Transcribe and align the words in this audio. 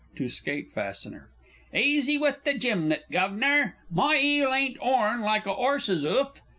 (To 0.15 0.27
SKATE 0.27 0.71
FASTENER.) 0.71 1.29
Easy 1.75 2.17
with 2.17 2.43
that 2.45 2.57
jimlet, 2.59 3.03
Guv'nor. 3.11 3.75
My 3.91 4.17
'eel 4.19 4.51
ain't 4.51 4.79
'orn, 4.81 5.21
like 5.21 5.45
a 5.45 5.51
'orse's 5.51 6.03
'oof! 6.03 6.41